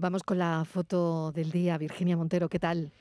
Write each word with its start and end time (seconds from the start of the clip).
Vamos 0.00 0.22
con 0.22 0.38
la 0.38 0.64
foto 0.64 1.32
del 1.32 1.50
día. 1.50 1.76
Virginia 1.76 2.16
Montero, 2.16 2.48
¿qué 2.48 2.60
tal? 2.60 2.92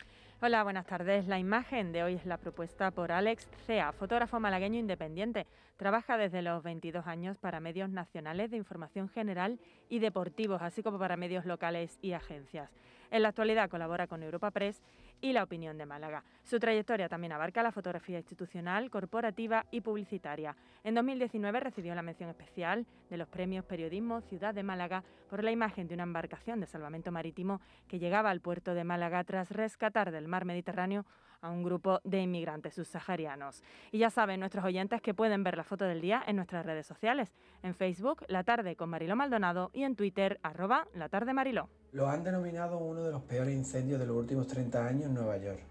Hola, 0.42 0.64
buenas 0.64 0.88
tardes. 0.88 1.28
La 1.28 1.38
imagen 1.38 1.92
de 1.92 2.02
hoy 2.02 2.16
es 2.16 2.26
la 2.26 2.38
propuesta 2.38 2.90
por 2.90 3.12
Alex 3.12 3.48
Cea, 3.68 3.92
fotógrafo 3.92 4.40
malagueño 4.40 4.80
independiente. 4.80 5.46
Trabaja 5.78 6.18
desde 6.18 6.42
los 6.42 6.64
22 6.64 7.06
años 7.06 7.38
para 7.38 7.60
medios 7.60 7.92
nacionales 7.92 8.50
de 8.50 8.58
información 8.58 9.10
general 9.10 9.60
y 9.90 10.00
deportivos, 10.00 10.64
así 10.64 10.82
como 10.82 10.98
para 10.98 11.18
medios 11.18 11.46
locales 11.46 12.00
y 12.02 12.14
agencias. 12.14 12.72
En 13.12 13.22
la 13.22 13.30
actualidad 13.30 13.70
colabora 13.70 14.08
con 14.08 14.24
Europa 14.24 14.52
Press 14.52 14.82
y 15.22 15.34
La 15.34 15.44
Opinión 15.44 15.78
de 15.78 15.86
Málaga. 15.86 16.24
Su 16.44 16.60
trayectoria 16.60 17.10
también 17.10 17.32
abarca 17.32 17.64
la 17.64 17.72
fotografía 17.72 18.18
institucional, 18.18 18.90
corporativa 18.90 19.66
y 19.72 19.82
publicitaria. 19.82 20.56
En 20.84 20.96
2019 20.96 21.60
recibió 21.60 21.96
la 21.96 22.02
mención 22.02 22.30
especial 22.30 22.86
de 23.10 23.18
los 23.18 23.28
premios 23.28 23.66
Periodismo 23.66 24.22
Ciudad 24.22 24.54
de 24.54 24.64
Málaga 24.64 25.04
por 25.30 25.44
la 25.44 25.52
imagen 25.52 25.88
de 25.88 25.96
una 25.96 26.04
embarcación 26.04 26.60
de 26.60 26.68
salvamento 26.68 27.12
marítimo 27.12 27.62
que 27.88 28.00
llegaba 28.00 28.30
al 28.30 28.42
puerto 28.42 28.74
de 28.74 28.84
Málaga 28.84 29.24
tras 29.24 29.52
rescatar 29.52 30.12
del 30.12 30.28
mar 30.28 30.46
Mediterráneo 30.46 31.06
a 31.42 31.50
un 31.50 31.64
grupo 31.64 32.00
de 32.04 32.22
inmigrantes 32.22 32.76
subsaharianos. 32.76 33.64
Y 33.92 34.00
ya 34.00 34.10
saben 34.10 34.40
nuestros 34.40 34.66
oyentes 34.66 35.02
que 35.02 35.14
pueden 35.14 35.44
ver 35.44 35.58
la 35.58 35.64
foto 35.64 35.86
del 35.86 36.02
día 36.02 36.24
en 36.26 36.36
nuestras 36.36 36.66
redes 36.66 36.88
sociales, 36.88 37.36
en 37.64 37.76
Facebook 37.76 38.24
La 38.28 38.44
Tarde 38.44 38.76
con 38.76 38.90
Mariló 38.90 39.16
Maldonado 39.16 39.70
y 39.74 39.84
en 39.84 39.96
Twitter 39.96 40.40
arroba 40.44 40.88
La 40.94 41.10
Tarde 41.10 41.34
Mariló. 41.34 41.70
Lo 41.94 42.10
han 42.10 42.24
denominado 42.24 42.80
uno 42.80 43.04
de 43.04 43.12
los 43.12 43.22
peores 43.22 43.56
incendios 43.56 43.98
de 43.98 44.06
los 44.06 44.18
últimos 44.18 44.48
30 44.48 44.86
años 44.86 45.06
en 45.06 45.14
Nueva 45.14 45.38
York. 45.38 45.62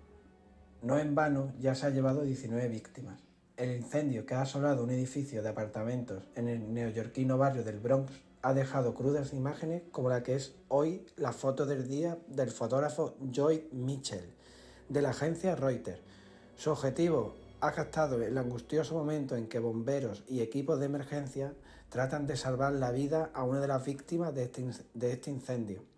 No 0.80 0.98
en 0.98 1.14
vano, 1.14 1.52
ya 1.60 1.74
se 1.74 1.86
ha 1.86 1.90
llevado 1.90 2.22
19 2.22 2.68
víctimas. 2.68 3.22
El 3.58 3.76
incendio 3.76 4.24
que 4.24 4.34
ha 4.34 4.40
asolado 4.40 4.82
un 4.82 4.90
edificio 4.90 5.42
de 5.42 5.50
apartamentos 5.50 6.22
en 6.34 6.48
el 6.48 6.72
neoyorquino 6.72 7.36
barrio 7.36 7.64
del 7.64 7.80
Bronx 7.80 8.12
ha 8.40 8.54
dejado 8.54 8.94
crudas 8.94 9.34
imágenes 9.34 9.82
como 9.92 10.08
la 10.08 10.22
que 10.22 10.36
es 10.36 10.54
hoy 10.68 11.04
la 11.16 11.32
foto 11.32 11.66
del 11.66 11.86
día 11.86 12.18
del 12.28 12.50
fotógrafo 12.50 13.16
Joy 13.30 13.68
Mitchell 13.72 14.32
de 14.88 15.02
la 15.02 15.10
agencia 15.10 15.54
Reuters. 15.54 16.00
Su 16.56 16.70
objetivo 16.70 17.34
ha 17.60 17.72
captado 17.72 18.22
el 18.22 18.38
angustioso 18.38 18.94
momento 18.94 19.36
en 19.36 19.48
que 19.48 19.58
bomberos 19.58 20.24
y 20.28 20.40
equipos 20.40 20.80
de 20.80 20.86
emergencia 20.86 21.52
tratan 21.90 22.26
de 22.26 22.36
salvar 22.36 22.72
la 22.72 22.90
vida 22.90 23.30
a 23.34 23.44
una 23.44 23.60
de 23.60 23.68
las 23.68 23.84
víctimas 23.84 24.34
de 24.34 24.44
este, 24.44 24.64
este 25.00 25.30
incendio. 25.30 25.95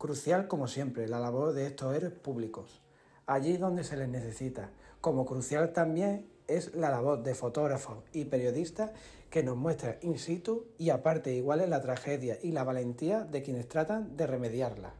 Crucial, 0.00 0.48
como 0.48 0.66
siempre, 0.66 1.06
la 1.08 1.20
labor 1.20 1.52
de 1.52 1.66
estos 1.66 1.94
héroes 1.94 2.14
públicos, 2.14 2.80
allí 3.26 3.58
donde 3.58 3.84
se 3.84 3.98
les 3.98 4.08
necesita. 4.08 4.70
Como 5.02 5.26
crucial 5.26 5.74
también 5.74 6.26
es 6.48 6.74
la 6.74 6.88
labor 6.88 7.22
de 7.22 7.34
fotógrafos 7.34 7.98
y 8.14 8.24
periodistas 8.24 8.92
que 9.28 9.42
nos 9.42 9.58
muestran 9.58 9.96
in 10.00 10.18
situ 10.18 10.68
y 10.78 10.88
aparte 10.88 11.34
igual 11.34 11.60
es 11.60 11.68
la 11.68 11.82
tragedia 11.82 12.38
y 12.42 12.52
la 12.52 12.64
valentía 12.64 13.24
de 13.24 13.42
quienes 13.42 13.68
tratan 13.68 14.16
de 14.16 14.26
remediarla. 14.26 14.94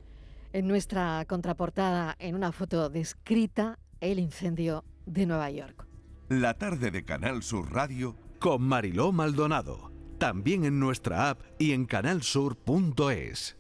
En 0.53 0.69
nuestra 0.69 1.25
contraportada, 1.27 2.15
en 2.19 2.35
una 2.35 2.53
foto 2.53 2.91
descrita, 2.91 3.79
el 4.03 4.19
incendio 4.19 4.85
de 5.07 5.25
Nueva 5.25 5.51
York. 5.51 5.87
La 6.29 6.59
tarde 6.59 6.91
de 6.91 7.07
Canal 7.07 7.43
Sur 7.43 7.73
Radio 7.73 8.17
con 8.39 8.61
Mariló 8.61 9.13
Maldonado. 9.13 9.93
También 10.19 10.67
en 10.67 10.79
nuestra 10.79 11.31
app 11.31 11.41
y 11.59 11.73
en 11.73 11.87
canalsur.es. 11.87 13.60